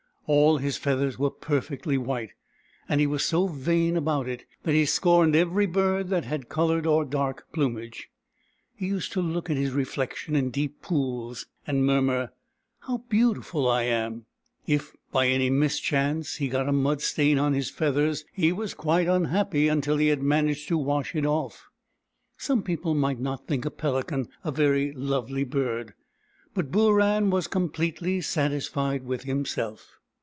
[0.27, 2.29] All his feathers were perfectly white,
[2.87, 6.85] and he was so vain about it that he scorned every bird that had coloured
[6.87, 8.07] or dark plumage.
[8.73, 12.31] He used to look at his reflection in deep pools, and murmur,"
[12.87, 14.25] How beautiful I am!"
[14.67, 19.07] If by any mischance he got a mud stain on his feathers he was quite
[19.09, 21.67] unhappy until he had managed to wash it off.
[22.37, 25.93] Some people might not think a pelican a very lovely bird,
[26.53, 29.97] but Booran was completely satisfied with himself.